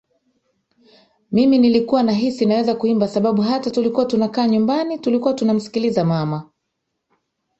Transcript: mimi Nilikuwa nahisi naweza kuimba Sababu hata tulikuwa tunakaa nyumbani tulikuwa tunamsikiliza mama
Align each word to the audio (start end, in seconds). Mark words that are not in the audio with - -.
mimi 1.31 1.57
Nilikuwa 1.57 2.03
nahisi 2.03 2.45
naweza 2.45 2.75
kuimba 2.75 3.07
Sababu 3.07 3.41
hata 3.41 3.71
tulikuwa 3.71 4.05
tunakaa 4.05 4.47
nyumbani 4.47 4.97
tulikuwa 4.99 5.33
tunamsikiliza 5.33 6.05
mama 6.05 6.49